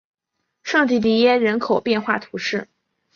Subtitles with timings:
[0.63, 2.67] 圣迪迪耶人口变化图示